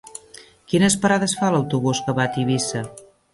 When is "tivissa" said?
2.39-2.83